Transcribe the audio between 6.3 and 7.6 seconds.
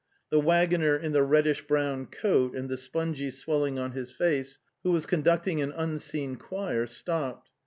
choir, stopped.